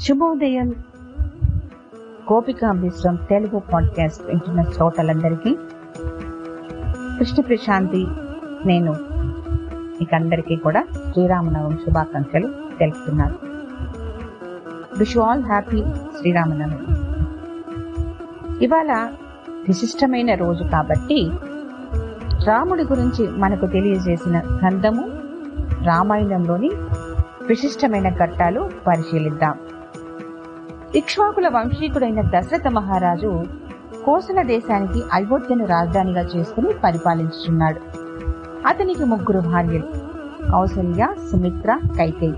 శుభోదయం. 0.00 0.74
గోపికా 2.32 2.72
మిశ్రం 2.72 3.16
తెలుగు 3.16 3.58
పాడ్కాస్ట్ 3.58 4.26
వింటున్న 4.26 4.62
శ్రోతలందరికీ 4.62 5.58
కృష్ణ 7.18 7.42
ప్రశాంతి 7.42 8.06
నేను 8.66 8.96
మీకందరికీ 9.72 10.56
కూడా 10.56 10.86
శ్రీరామనవమి 11.12 11.76
శుభాకాంక్షలు 11.76 12.54
తెలుపుతున్నాను. 12.78 13.34
Wish 14.98 15.18
all 15.18 15.44
happy 15.44 15.84
Sri Rama Navami. 16.18 16.96
ఇవాళ 18.64 19.12
విశిష్టమైన 19.66 20.34
రోజు 20.34 20.64
కాబట్టి 20.64 21.30
రాముడి 22.46 22.82
గురించి 22.82 23.28
మనకు 23.28 23.66
తెలియజేసిన 23.66 24.38
గ్రంథము 24.38 25.10
రామాయణంలోని 25.84 26.70
విశిష్టమైన 27.48 28.08
ఘట్టాలు 28.08 28.70
పరిశీలిద్దాం. 28.86 29.58
ఇక్ష్వాకుల 30.94 31.48
వంశీకుడైన 31.48 32.20
దశరథ 32.20 32.68
మహారాజు 32.68 33.42
కోసల 34.04 34.42
దేశానికి 34.42 35.02
అయోధ్యను 35.12 35.66
రాజధానిగా 35.66 36.22
చేసుకుని 36.22 36.74
పరిపాలించుచున్నాడు. 36.84 37.80
అతనికి 38.66 39.04
ముగ్గురు 39.04 39.40
భార్యలు 39.40 39.82
కౌసల్య 40.52 41.08
సుమిత్ర 41.30 41.78
కైకేయి. 41.96 42.34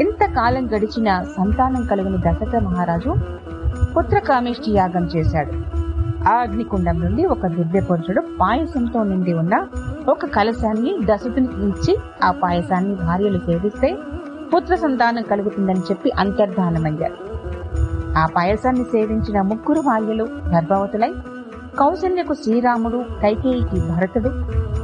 ఎంత 0.00 0.24
కాలం 0.24 0.66
గడిచినా 0.66 1.22
సంతానం 1.22 1.86
కలిగిన 1.86 2.16
దశరథ 2.16 2.56
మహారాజు 2.56 3.14
పుత్రకామేష్టి 3.96 4.70
యాగం 4.70 5.04
చేశాడు. 5.04 5.52
ఆ 6.28 6.32
అగ్నికుండం 6.32 7.00
నుండి 7.00 7.24
ఒక 7.24 7.46
దివ్యపురుషుడు 7.46 8.20
పాయసంతో 8.40 9.02
నిండి 9.02 9.32
ఉన్న 9.32 9.66
ఒక 10.08 10.26
కలశాన్ని 10.26 10.98
దశరథునికి 11.04 11.66
ఇచ్చి 11.66 11.98
ఆ 12.22 12.30
పాయసాన్ని 12.30 12.94
భార్యలు 12.94 13.38
సేవిస్తే 13.38 13.98
పుత్ర 14.56 14.74
సంతానం 14.74 15.22
కలుగుతుందని 15.22 15.80
చెప్పి 15.80 16.12
అంతర్ధానమయ్యారు. 16.18 17.31
ఆ 18.18 18.26
పాయసాన్ని 18.26 18.84
సేవించిన 18.84 19.40
ముగ్గురు 19.40 19.80
భార్యలు 19.80 20.28
గర్భవతులై 20.48 21.14
కౌశల్యకు 21.78 22.34
శ్రీరాముడు 22.34 23.04
కైకేయికి 23.22 23.88
భరతుడు 23.88 24.28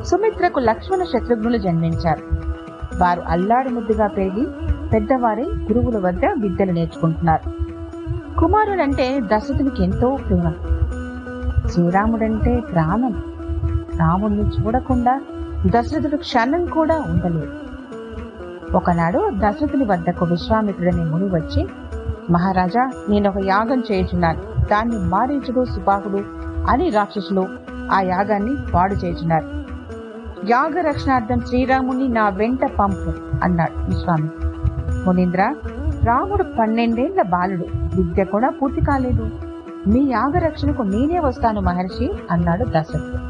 సుమిత్రకు 0.05 0.61
లక్ష్మణ 0.61 1.03
శత్రుఘ్నులు 1.03 1.57
జన్మించారు. 1.57 2.23
వారు 2.99 3.21
అల్లాడి 3.21 3.69
ముద్దుగా 3.69 4.07
పెరిగి 4.07 4.47
పెద్దవారి 4.89 5.43
గురువుల 5.43 6.07
వద్ద 6.07 6.21
విద్యలు 6.41 6.73
నేర్చుకుంటున్నారు. 6.73 7.51
కుమారుడంటే 8.41 9.21
దశరథునికి 9.21 9.85
ఎంతో 9.85 10.19
ప్రేమ. 10.29 10.53
శ్రీరాముడంటే 11.67 12.61
ప్రాణం. 12.73 13.23
రాముణ్ణి 14.01 14.43
చూడకుండా 14.43 15.21
దశరథుడు 15.67 16.17
క్షణం 16.17 16.67
కూడా 16.67 17.05
ఉండలేదు. 17.07 17.53
ఒకనాడు 18.77 19.31
దశరథుని 19.39 19.85
వద్దకు 19.85 20.25
విశ్వామిత్రుడనే 20.25 21.05
ముని 21.05 21.25
వచ్చి 21.25 21.67
మహారాజా 22.31 22.91
నేను 23.09 23.29
ఒక 23.29 23.35
యాగం 23.45 23.83
చేయుచున్నాను. 23.93 24.43
దాన్ని 24.71 24.99
మారీచుడు 24.99 25.65
సుపాకుడు 25.65 26.21
అని 26.71 26.91
రాక్షసులు 26.91 27.49
ఆ 27.93 28.01
యాగాన్ని 28.01 28.57
పాడు 28.75 28.95
చేయుచున్నారు. 28.95 29.49
యాగ 30.49 30.81
రక్షణార్థం 30.81 31.41
శ్రీరాముని 31.41 32.09
నా 32.09 32.29
వెంట 32.29 32.65
పంపు 32.65 33.13
అన్నాడు 33.45 33.81
విశ్వామి. 33.81 34.29
మునీంద్ర 35.07 35.55
రాముడు 36.05 36.43
పన్నెండేళ్ళ 36.43 37.23
బాలుడు. 37.23 37.65
విద్య 37.97 38.25
కూడా 38.25 38.51
పూర్తి 38.51 38.85
కాలేదు. 38.85 39.31
మీ 39.87 40.01
యాగ 40.01 40.39
రక్షణకు 40.39 40.83
నేనే 40.83 41.19
వస్తాను 41.19 41.61
మహర్షి 41.61 42.13
అన్నాడు 42.31 42.65
దశరథుడు 42.65 43.29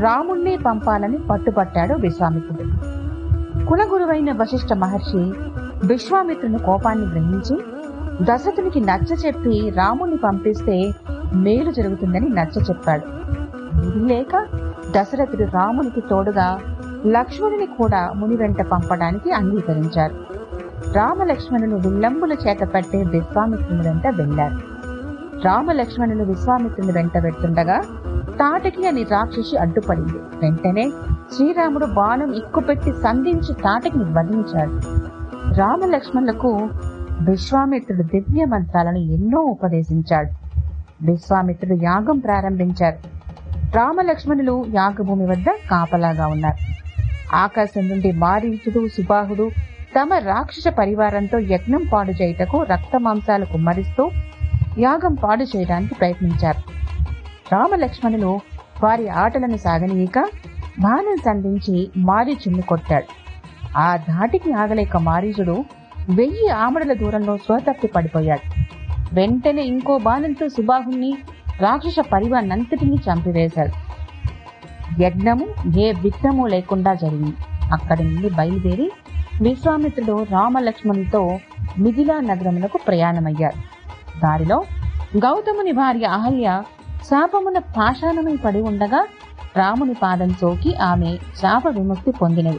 రాముణ్ణి 0.00 0.56
పంపాలని 0.56 1.18
పట్టుపట్టాడు 1.18 1.94
విశ్వామిత్రుడు. 1.94 2.90
కులగురువైన 3.66 4.32
వశిష్ఠ 4.32 4.72
మహర్షి 4.72 5.32
విశ్వామిత్రుని 5.86 6.58
కోపాన్ని 6.58 7.06
గ్రహించి 7.06 7.58
దశరథునికి 8.22 8.80
నచ్చ 8.80 9.14
చెప్పి 9.26 9.72
రాముణ్ణి 9.76 10.16
పంపిస్తే 10.16 10.94
మేలు 11.34 11.70
జరుగుతుందని 11.70 12.28
నచ్చ 12.28 12.62
చెప్పాడు. 12.62 13.06
ఇది 13.86 14.00
లేక 14.08 14.46
దశరథుడు 14.90 15.44
రామునికి 15.44 16.00
తోడుగా 16.00 16.58
లక్ష్మణుని 17.06 17.66
కూడా 17.66 18.12
ముని 18.16 18.36
వెంట 18.36 18.62
పంపడానికి 18.62 19.32
అంగీకరించారు. 19.32 20.16
రామలక్ష్మణులు 20.92 21.76
విల్లంబుల 21.76 22.32
చేత 22.32 22.60
పట్టే 22.60 23.02
విశ్వామిత్రుని 23.02 23.82
వెంట 23.82 24.06
వెళ్ళారు 24.06 24.58
రామలక్ష్మణులు 25.44 26.24
విశ్వామిత్రుని 26.24 26.92
వెంట 26.92 27.18
వెళ్తుండగా 27.18 27.78
తాటకి 28.40 28.86
అని 28.86 29.02
రాక్షసి 29.02 29.56
అడ్డుపడింది. 29.56 30.18
వెంటనే 30.42 30.92
శ్రీరాముడు 31.34 31.86
బాణం 31.86 32.32
ఇక్కుపెట్టి 32.32 32.92
సంధించి 32.92 33.54
తాటకిని 33.54 34.04
వర్ణించాడు. 34.04 34.74
రామలక్ష్మణులకు 35.54 36.68
విశ్వామిత్రుడు 37.20 38.02
దివ్య 38.02 38.44
మంత్రాలను 38.44 38.98
ఎన్నో 38.98 39.40
ఉపదేశించాడు. 39.40 40.30
విశ్వామిత్రుడు 41.04 41.82
యాగం 41.82 42.18
ప్రారంభించారు. 42.18 42.96
రామలక్ష్మణులు 43.76 44.64
యాగభూమి 44.74 45.26
వద్ద 45.26 45.44
కాపలాగా 45.70 46.26
ఉన్నారు. 46.26 46.80
ఆకాశం 47.36 47.88
నుండి 47.88 48.12
మారీచుడు 48.12 48.88
సుబాహుడు 48.88 49.50
తమ 50.00 50.14
రాక్షస 50.14 50.68
పరివారంతో 50.68 51.38
యజ్ఞం 51.38 51.82
పాడు 51.92 52.10
చేయుటకు 52.10 52.62
రక్త 52.62 53.00
మాంసాలు 53.00 53.44
కుమ్మరిస్తూ 53.44 54.10
యాగం 54.78 55.14
పాడు 55.14 55.44
చేయడానికి 55.44 55.94
ప్రయత్నించారు. 55.94 56.62
రామలక్ష్మణులు 57.52 58.40
వారి 58.84 59.08
ఆటలను 59.08 59.56
సాగనీయక 59.56 60.18
బాణం 60.80 61.16
సంధించి 61.16 61.90
మారీచుడిని 61.96 62.62
కొట్టాడు. 62.62 63.04
ఆ 63.78 63.96
ధాటికి 63.96 64.52
ఆగలేక 64.52 64.96
మారీచుడు 64.96 65.64
వెయ్యి 66.08 66.48
ఆమడల 66.48 66.92
దూరంలో 66.92 67.36
స్వతప్పి 67.36 67.86
పడిపోయాడు. 67.86 68.70
వెంటనే 69.14 69.62
ఇంకో 69.62 69.98
బాణంతో 69.98 70.48
సుబాహుణ్ణి 70.48 71.18
రాక్షస 71.60 71.96
పరివాన్నంతటినీ 72.12 72.96
చంపివేశాడు. 72.96 73.90
యజ్ఞము 75.02 75.78
ఏ 75.78 75.92
విఘ్నము 75.92 76.46
లేకుండా 76.46 76.94
జరిగింది. 76.94 77.36
అక్కడి 77.72 78.04
నుండి 78.04 78.30
బయలుదేరి 78.30 78.92
విశ్వామిత్రుడు 79.42 80.26
రామలక్ష్మణులతో 80.30 81.38
మిథిలా 81.78 82.20
నగరములకు 82.20 82.78
ప్రయాణమయ్యారు 82.86 83.56
దారిలో 84.20 84.64
గౌతముని 85.16 85.72
భార్య 85.72 86.04
అహల్య 86.04 86.62
శాపమున 87.02 87.58
పాషాణమై 87.58 88.36
పడి 88.36 88.60
ఉండగా 88.60 89.06
రాముని 89.56 89.94
పాదం 89.94 90.30
సోకి 90.30 90.76
ఆమె 90.76 91.16
శాప 91.16 91.66
విముక్తి 91.66 92.12
పొందినది. 92.12 92.58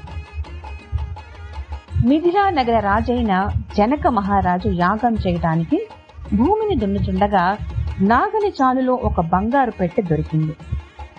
మిథిలా 2.06 2.50
నగర 2.50 2.80
రాజైన 2.80 3.50
జనక 3.78 4.08
మహారాజు 4.08 4.70
యాగం 4.70 5.16
చేయటానికి 5.28 5.88
భూమిని 6.34 6.76
దున్నుచుండగా 6.76 7.58
నాగలి 8.02 8.54
చాలులో 8.62 8.94
ఒక 8.94 9.22
బంగారు 9.22 9.72
పెట్టె 9.72 10.02
దొరికింది. 10.02 10.56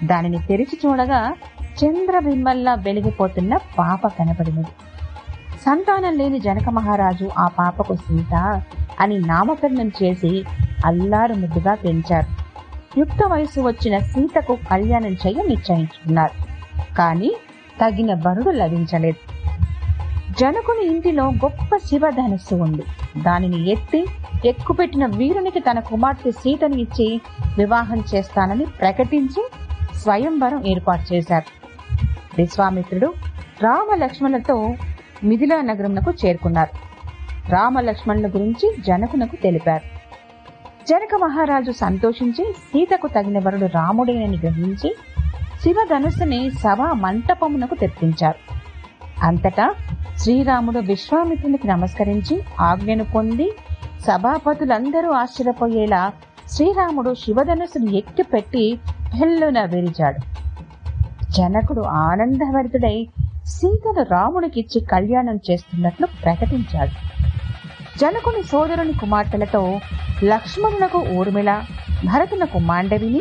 దానిని 0.06 0.46
తెరిచి 0.46 0.78
చూడగా 0.86 1.34
చంద్రబిమ్మల్లా 1.84 2.74
వెలిగిపోతున్న 2.74 3.56
పాప 3.78 4.06
కనపడినది. 4.06 4.66
సంతానం 5.66 6.18
లేని 6.18 6.38
జనక 6.38 6.68
మహారాజు 6.68 7.30
ఆ 7.38 7.48
పాపకు 7.48 7.94
సీత 7.94 8.62
అని 9.00 9.18
నామకరణం 9.18 9.92
చేసి 10.02 10.44
అల్లారు 10.86 11.34
ముద్దుగా 11.34 11.74
పెంచారు. 11.74 12.30
యుక్త 13.00 13.26
వయసు 13.26 13.60
వచ్చిన 13.60 13.98
సీతకు 13.98 14.58
కళ్యాణం 14.70 15.12
చేయ 15.12 15.42
నిశ్చయించుకున్నారు. 15.48 16.34
కానీ 16.94 17.36
తగిన 17.80 18.14
బరుడు 18.14 18.50
లభించలేదు. 18.50 19.31
జనకుని 20.42 20.86
ఇంటిలో 20.86 21.24
గొప్ప 21.24 21.76
శివధనస్సు 21.76 22.54
ఉంది. 22.54 22.82
దానిని 23.22 23.70
ఎత్తి 23.70 24.06
ఎక్కుపెట్టిన 24.44 25.06
వీరునికి 25.06 25.60
తన 25.60 25.80
కుమార్తె 25.80 26.30
సీతని 26.30 26.80
ఇచ్చి 26.80 27.20
వివాహం 27.58 28.04
చేస్తానని 28.14 28.66
ప్రకటించి 28.66 29.46
స్వయంవరం 29.98 30.66
ఏర్పాటు 30.66 31.14
చేశారు. 31.14 31.70
విశ్వామిత్రుడు 32.38 33.14
రామలక్ష్మణులతో 33.62 34.74
మిథిలా 35.24 35.60
నగరంకు 35.60 36.12
చేరుకున్నారు. 36.26 36.76
రామలక్ష్మణుల 37.52 38.26
గురించి 38.26 38.74
జనకునకు 38.86 39.36
తెలిపారు. 39.36 39.84
జనక 40.88 41.14
మహారాజు 41.22 41.70
సంతోషించి 41.70 42.52
సీతకు 42.52 43.06
తగిన 43.06 43.38
వరుడు 43.38 43.66
రాముడేనని 43.66 44.36
గ్రహించి 44.36 44.96
శివధనుస్సుని 45.62 46.50
సభా 46.50 46.92
మంటపమునకు 46.92 47.74
తెప్పించారు. 47.74 48.51
అంతటా 49.22 49.74
శ్రీరాముడు 50.16 50.78
విశ్వామిత్రునికి 50.78 51.68
నమస్కరించి 51.68 52.42
ఆజ్ఞను 52.60 53.04
పొంది 53.04 53.52
సభాపతులందరూ 54.08 55.10
ఆశ్చర్యపోయేలా 55.10 56.12
శ్రీరాముడు 56.50 57.14
శివధనుసును 57.14 57.90
ఎక్కి 57.90 58.22
పెట్టి 58.22 58.78
హెల్లున 59.14 59.64
విరిచాడు. 59.64 60.20
జనకుడు 61.32 61.80
ఆనందభరితుడై 61.80 63.08
సీతను 63.46 64.02
రాముడికిచ్చి 64.02 64.80
కళ్యాణం 64.80 65.40
చేస్తున్నట్లు 65.50 66.08
ప్రకటించాడు. 66.22 66.94
జనకుని 67.98 68.42
సోదరుని 68.42 68.92
కుమార్తెలతో 68.92 69.80
లక్ష్మణునకు 70.24 71.04
ఊర్మిళ 71.12 71.60
భరతునకు 72.04 72.58
మాండవిని 72.58 73.20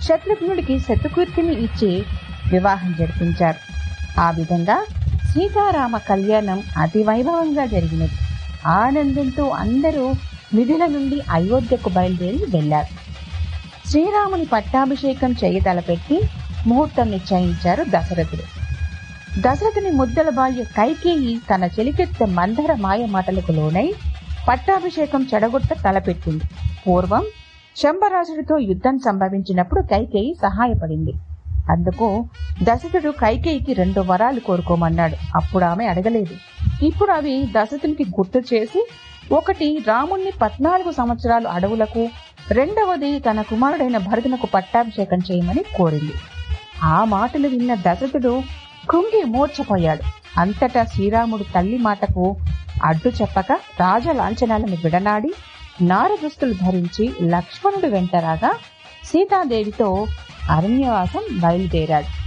శత్రుఘ్నుడికి 0.00 0.78
శతకీర్తిని 0.78 1.54
ఇచ్చి 1.54 2.04
వివాహం 2.52 2.94
జరిపించారు. 2.98 3.60
ఆ 4.20 4.30
విధంగా 4.30 4.84
సీతారామ 5.34 5.96
కళ్యాణం 6.08 6.58
అతి 6.82 7.00
వైభవంగా 7.02 7.64
జరిగినది. 7.66 8.16
ఆనందంతో 8.80 9.44
అందరూ 9.62 10.04
విధుల 10.54 10.84
నుండి 10.86 11.18
అయోధ్యకు 11.36 11.90
బయలుదేరి 11.90 12.40
వెళ్ళారు 12.54 12.92
శ్రీరాముని 13.90 14.46
పట్టాభిషేకం 14.52 15.32
చేయ 15.40 15.60
తలపెట్టి 15.60 16.18
ముహూర్తం 16.66 17.10
నిశ్చయించారు 17.10 17.82
దశరథుడు. 17.94 18.44
దశరథుని 19.40 19.90
ముద్దల 19.90 20.28
బాల్య 20.30 20.64
కైకేయి 20.78 21.34
తన 21.50 21.64
చెలికెత్త 21.78 22.22
మందర 22.38 22.72
మాయ 22.86 23.02
మాటలకు 23.06 23.52
లోనై 23.52 23.88
పట్టాభిషేకం 24.48 25.22
చెడగొట్ట 25.34 25.72
తలపెట్టింది 25.84 26.46
పూర్వం 26.86 27.24
శంభరాజుడితో 27.76 28.56
యుద్ధం 28.70 28.98
సంభవించినప్పుడు 28.98 29.82
కైకేయి 29.92 30.34
సహాయపడింది. 30.42 31.14
అందుకు 31.70 32.28
దశరథుడు 32.62 33.10
కైకేయికి 33.10 33.72
రెండు 33.72 34.00
వరాలు 34.00 34.40
కోరుకోమన్నాడు. 34.40 35.16
అప్పుడు 35.36 35.64
ఆమె 35.64 35.86
అడగలేదు. 35.86 36.36
ఇప్పుడు 36.84 37.12
అవి 37.12 37.44
దశరథునికి 37.50 38.04
గుర్తు 38.04 38.54
చేసి 38.54 38.88
ఒకటి 39.32 39.78
రాముణ్ణి 39.88 40.30
పద్నాలుగు 40.42 40.90
సంవత్సరాలు 40.90 41.48
అడవులకు 41.48 42.08
రెండవది 42.50 43.18
తన 43.18 43.42
కుమారుడైన 43.42 43.98
భరతునకు 43.98 44.46
పట్టాభిషేకం 44.46 45.18
చేయమని 45.18 45.64
కోరింది. 45.76 46.12
ఆ 46.82 47.04
మాటలు 47.04 47.48
విన్న 47.48 47.74
దశరథుడు 47.74 48.42
కృంగి 48.90 49.24
మూర్ఛపోయాడు. 49.24 50.02
అంతటా 50.40 50.84
శ్రీరాముడు 50.84 51.42
తల్లి 51.42 51.78
మాటకు 51.78 52.36
అడ్డు 52.84 53.08
చెప్పక 53.08 53.52
రాజలాంఛనాలను 53.52 54.76
విడనాడి 54.84 55.32
నారదుస్తులు 55.82 56.52
ధరించి 56.52 57.12
లక్ష్మణుడు 57.22 57.86
వెంటరాగా 57.86 58.54
సీతాదేవితో 59.04 60.06
అరణ్యవాసం 60.50 61.40
బయలుదేరాడు. 61.40 62.24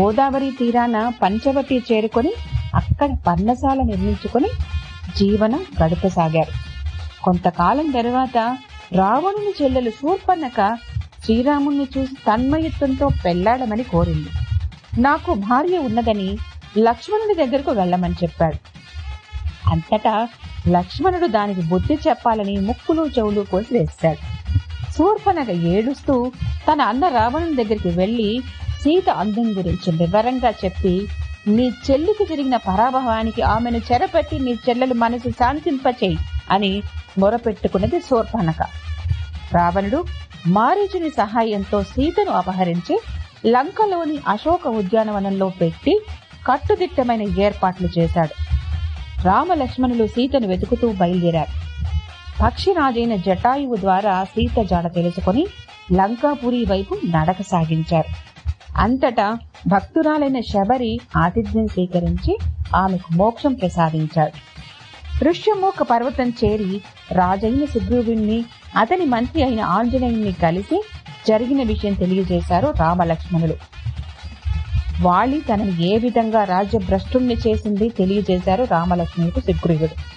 గోదావరి 0.00 0.50
తీరాన 0.50 1.12
పంచవటి 1.22 1.82
చేరుకొని 1.92 2.32
అక్కడ 2.74 3.08
పర్ణశాల 3.26 3.82
నిర్మించుకొని 3.82 4.48
జీవనం 5.16 5.66
గడపసాగారు. 5.84 6.72
కొంతకాలం 7.24 7.90
తర్వాత 7.90 8.56
రావణుని 8.92 9.64
చెల్లెలు 9.64 9.90
శూర్పణక 9.90 10.78
శ్రీరాముణ్ణి 11.24 11.86
చూసి 11.98 12.14
తన్మయత్వంతో 12.14 13.08
పెళ్ళాడమని 13.24 13.82
కోరింది. 13.82 14.28
నాకు 15.00 15.34
భార్య 15.34 15.78
ఉన్నదని 15.78 16.38
లక్ష్మణుడి 16.78 17.46
దగ్గరకు 17.46 17.70
వెళ్ళమని 17.70 18.14
చెప్పాడు. 18.22 18.58
అంతటా 19.70 20.28
లక్ష్మణుడు 20.68 21.26
దానికి 21.26 21.62
బుద్ధి 21.62 21.94
చెప్పాలని 21.94 22.56
ముక్కులు 22.56 23.06
చెవులు 23.18 23.40
కోసి 23.40 23.78
వేశాడు. 23.78 24.41
శూర్పణగ 24.96 25.50
ఏడుస్తూ 25.50 26.32
తన 26.68 26.82
అన్న 26.82 27.08
రావణుని 27.08 27.64
దగ్గరికి 27.64 27.88
వెళ్ళి 27.88 28.42
సీత 28.80 29.10
అందం 29.10 29.58
గురించి 29.58 29.96
వివరంగా 29.96 30.50
చెప్పి 30.64 31.08
నీ 31.48 31.70
చెల్లికి 31.90 32.24
జరిగిన 32.24 32.56
పరాభవానికి 32.56 33.42
ఆమెను 33.42 33.78
చెరపెట్టి 33.78 34.38
నీ 34.38 34.52
చెల్లెలు 34.68 34.94
మనసు 34.94 35.30
శాంతింపచేయి 35.30 36.18
అని 36.50 36.82
మొరపెట్టుకున్నది 37.18 38.00
శూర్పనక 38.00 38.62
రావణుడు 39.54 40.04
మారీచుని 40.46 41.10
సహాయంతో 41.10 41.82
సీతను 41.82 42.30
అపహరించి 42.30 42.98
లంకలోని 43.46 44.18
అశోక 44.28 44.66
ఉద్యానవనంలో 44.66 45.48
పెట్టి 45.48 46.00
కట్టుదిట్టమైన 46.46 47.22
ఏర్పాట్లు 47.22 47.88
చేశాడు. 47.98 48.34
రామలక్ష్మణులు 49.22 50.06
సీతను 50.06 50.46
వెతుకుతూ 50.46 50.92
బయలుదేరారు. 50.92 51.61
పక్షిరాజైన 52.42 53.16
జటాయువు 53.16 53.76
ద్వారా 53.76 54.24
సీత 54.24 54.62
జాడ 54.62 54.94
తెలుసుకొని 54.94 55.46
లంకాపురి 55.92 56.64
వైపు 56.64 56.98
నడక 57.06 57.42
సాగించారు. 57.42 58.10
అంతటా 58.76 59.38
భక్తురాలైన 59.68 60.40
శబరి 60.40 61.00
ఆతిథ్యం 61.16 61.66
స్వీకరించి 61.66 62.38
ఆమెకు 62.76 63.14
మోక్షం 63.14 63.54
ప్రసాదించాడు. 63.54 64.32
ఋష్యమూక 65.24 65.82
పర్వతం 65.82 66.32
చేరి 66.44 66.80
రాజైన 67.12 67.64
సుగ్రీవుణ్ణి 67.64 68.44
అతని 68.76 69.04
మంత్రి 69.04 69.42
అయిన 69.42 69.60
ఆంజనేయుణ్ణి 69.60 70.32
కలిసి 70.32 70.84
జరిగిన 71.28 71.62
విషయం 71.62 71.94
తెలియజేశారు 71.94 72.74
రామలక్ష్మణులు. 72.80 73.56
వాలి 75.00 75.40
తనని 75.40 75.94
ఏ 75.94 75.98
విధంగా 75.98 76.44
రాజ్యభ్రష్టుణ్ణి 76.44 77.34
చేసింది 77.34 77.88
తెలియజేశారు 77.88 78.64
రామలక్ష్మణుడు 78.64 79.40
సుగ్రీవుడు. 79.40 80.12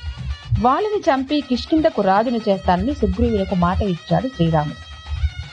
వాళ్ళని 0.62 1.00
చంపి 1.00 1.42
కిష్కిందకు 1.50 2.02
రాజును 2.02 2.40
చేస్తానని 2.50 2.94
సుగ్రీవులకు 2.94 3.56
మాట 3.56 3.82
ఇచ్చాడు 3.82 4.28
శ్రీరాముడు. 4.28 4.76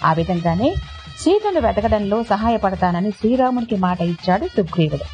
ఆ 0.07 0.13
విధంగానే 0.13 0.75
సీతను 1.21 1.61
వెతకడంలో 1.61 2.23
సహాయపడతానని 2.23 3.11
శ్రీరాముడికి 3.11 3.77
మాట 3.77 4.01
ఇచ్చాడు 4.01 4.47
సుగ్రీవుడు. 4.47 5.05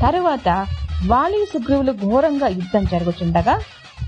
తరువాత 0.00 0.66
వాలి 1.06 1.46
సుగ్రీవులు 1.52 1.92
ఘోరంగా 1.92 2.46
యుద్ధం 2.46 2.84
జరుగుతుండగా 2.84 3.60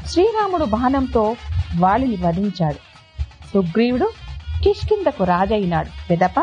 శ్రీరాముడు 0.07 0.65
బాణంతో 0.65 1.37
వాలిని 1.79 2.17
వధించాడు. 2.17 2.77
సుగ్రీవుడు 3.55 4.13
కిష్కిందకు 4.65 5.25
రాజైనాడు. 5.25 6.09
పిదప 6.11 6.41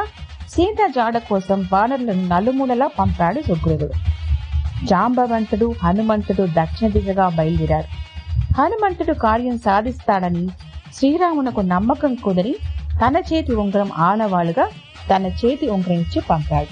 సీత 0.49 0.87
జాడ 0.87 1.17
కోసం 1.17 1.69
వానరులను 1.73 2.27
నలుమూలలా 2.27 2.87
పంపాడు 2.87 3.41
సుగ్రీవుడు. 3.41 3.89
జాంబవంతుడు 4.85 5.75
హనుమంతుడు 5.83 6.47
దక్షిణ 6.47 6.87
దిశగా 6.87 7.29
బయలుదేరారు. 7.29 8.08
హనుమంతుడు 8.59 9.13
కార్యం 9.13 9.57
సాధిస్తాడని 9.57 10.47
శ్రీరామునకు 10.93 11.61
నమ్మకం 11.61 12.15
కుదిరి 12.15 12.55
తన 13.01 13.21
చేతి 13.33 13.55
ఉంగరం 13.55 13.91
ఆనవాలుగా 13.97 14.65
తన 15.09 15.25
చేతి 15.25 15.67
ఉంగరం 15.67 15.93
ఇచ్చి 15.93 16.21
పంపాడు. 16.21 16.71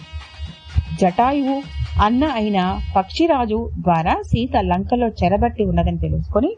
జటాయువు 1.01 1.61
అన్న 2.01 2.23
అయిన 2.25 2.79
పక్షిరాజు 2.95 3.69
ద్వారా 3.79 4.21
సీత 4.27 4.57
లంకలో 4.57 5.07
చెరబట్టి 5.07 5.63
ఉన్నదని 5.63 5.97
తెలుసుకుని 5.97 6.51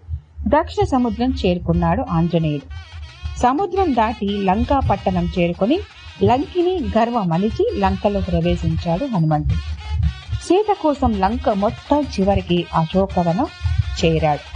దక్షిణ 0.48 0.86
సముద్రం 0.86 1.34
చేరుకున్నాడు 1.46 2.06
ఆంజనేయుడు. 2.12 2.68
సముద్రం 3.40 3.96
దాటి 3.96 4.28
లంకా 4.28 4.80
పట్టణం 4.80 5.32
చేరుకుని 5.40 5.80
లంకిని 6.24 6.80
గర్వమలిచి 6.98 7.72
లంకలో 7.80 8.22
ప్రవేశించాడు 8.22 9.06
హనుమంతుడు. 9.06 9.56
సీత 10.44 10.76
కోసం 10.82 11.20
లంక 11.20 11.50
మొత్తం 11.50 12.02
చివరికి 12.02 12.66
అశోకవనం 12.76 13.46
చేరాడు. 14.06 14.49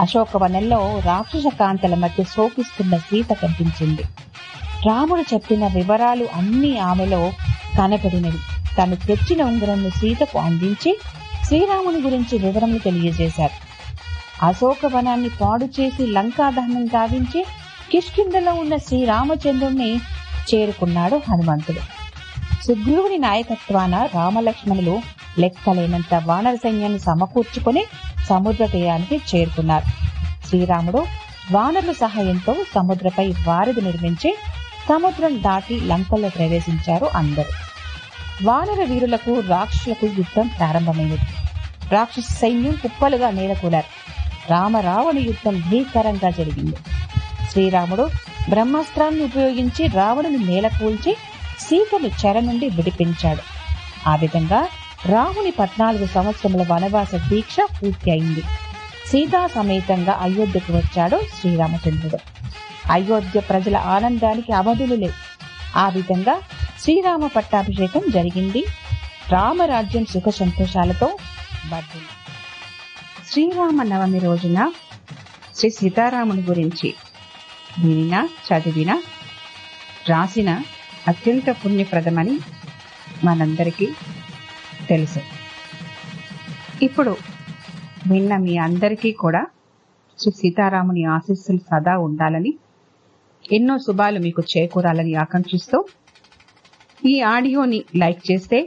అశోకవనంలో 0.00 1.00
రాక్షస 1.04 1.42
కాంతల 1.60 1.94
మధ్య 1.94 2.24
శోకిస్తున్న 2.24 2.96
సీత 2.96 3.32
కనిపించింది. 3.32 4.02
రాముడు 4.86 5.20
చెప్పిన 5.20 5.66
వివరాలు 5.66 6.26
అన్ని 6.34 6.78
ఆమెలో 6.78 7.32
కనపడినవి. 7.78 8.38
తను 8.78 8.96
తెచ్చిన 8.96 9.42
ఉంగరంను 9.42 9.90
సీతకు 9.90 10.38
అందించి 10.38 10.98
శ్రీరాముని 11.46 12.00
గురించి 12.00 12.38
వివరములు 12.38 12.78
తెలియజేశారు. 12.78 13.70
అశోకవనాన్ని 14.46 15.28
పాడు 15.28 15.64
చేసి 15.64 16.06
లంకాదహనం 16.06 16.86
గావించి 16.86 17.46
కిష్కిందలో 17.92 18.52
ఉన్న 18.52 18.76
శ్రీరామచంద్రుణ్ణి 18.76 19.96
చేరుకున్నాడు 20.54 21.20
హనుమంతుడు. 21.30 21.80
సుగ్రీవుని 22.64 23.18
నాయకత్వాన 23.18 24.08
రామలక్ష్మణులు 24.14 25.00
లెక్కలేనంత 25.38 26.22
వానర 26.26 26.54
సైన్యాన్ని 26.54 26.98
సమకూర్చుకుని 26.98 27.84
సముద్ర 28.30 28.66
తీరానికి 28.66 29.36
చేరుకున్నారు. 29.36 29.84
శ్రీరాముడు 30.46 31.06
వానరుల 31.52 31.92
సహాయంతో 31.92 32.54
సముద్రపై 32.74 33.34
వారధి 33.46 33.80
నిర్మించి 33.80 34.38
సముద్రం 34.88 35.42
దాటి 35.42 35.80
లంకలో 35.80 36.28
ప్రవేశించారు 36.28 37.06
అందరూ. 37.14 37.44
వానర 38.42 38.84
వీరులకు 38.84 39.40
రాక్షసులకు 39.40 40.06
యుద్ధం 40.06 40.46
ప్రారంభమైంది 40.46 41.18
రాక్షస 41.92 42.32
సైన్యం 42.32 42.72
కుప్పలుగా 42.72 43.30
నేలకూలారు. 43.30 43.88
రామరావణ 44.50 45.18
యుద్ధం 45.18 45.60
భీకరంగా 45.70 46.30
జరిగింది. 46.30 46.76
శ్రీరాముడు 47.50 48.10
బ్రహ్మాస్త్రాన్ని 48.50 49.24
ఉపయోగించి 49.24 49.86
రావణుని 49.86 50.38
నేలకూల్చి 50.38 51.16
సీతను 51.60 52.26
చెర 52.26 52.40
నుండి 52.40 52.68
విడిపించాడు. 52.68 53.40
ఆ 54.08 54.16
విధంగా 54.16 54.66
రాముని 55.06 55.50
పద్నాలుగు 55.50 56.06
సంవత్సరముల 56.06 56.62
వనవాస 56.72 57.14
దీక్ష 57.14 57.56
పూర్తి 57.60 58.10
అయింది 58.10 58.42
సీతా 59.06 59.46
సమేతంగా 59.46 60.12
అయోధ్యకు 60.12 60.72
వచ్చాడు 60.72 61.20
శ్రీరామచంద్రుడు. 61.40 62.18
అయోధ్య 62.90 63.40
ప్రజల 63.40 63.76
ఆనందానికి 63.76 64.52
అవధులు 64.52 64.94
లేవు. 64.94 65.12
ఆ 65.76 65.88
విధంగా 65.88 66.40
శ్రీరామ 66.80 67.26
పట్టాభిషేకం 67.26 68.00
జరిగింది. 68.10 68.62
రామరాజ్యం 69.30 70.04
సుఖ 70.04 70.28
సంతోషాలతో 70.28 71.18
బద్దింది 71.70 72.14
శ్రీరామ 73.30 73.82
నవమి 73.82 74.18
రోజున 74.18 74.72
శ్రీ 75.56 75.70
సీతారాముని 75.70 76.42
గురించి 76.42 76.94
వినినా 77.78 78.28
చదివిన 78.46 79.02
రాసిన 80.08 80.60
అత్యంత 81.08 81.50
పుణ్యప్రదమని 81.50 82.38
మనందరికీ 83.24 83.88
తెలుసు. 84.92 85.20
ఇప్పుడు 86.86 87.12
విన్న 88.10 88.32
మీ 88.46 88.54
అందరికీ 88.66 89.10
కూడా 89.22 89.42
శ్రీ 90.18 90.32
సీతారాముని 90.40 91.02
ఆశీస్సులు 91.16 91.62
సదా 91.70 91.94
ఉండాలని 92.06 92.52
ఎన్నో 93.56 93.74
శుభాలు 93.86 94.18
మీకు 94.26 94.42
చేకూరాలని 94.52 95.14
ఆకాంక్షిస్తూ 95.24 95.78
ఈ 97.12 97.14
ఆడియోని 97.34 97.80
లైక్ 98.02 98.22
చేస్తే 98.30 98.58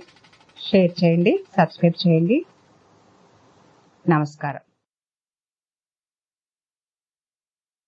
షేర్ 0.59 0.93
చేయండి 0.99 1.33
సబ్స్క్రైబ్ 1.57 1.97
చేయండి. 2.03 2.37
నమస్కారం. 4.05 4.62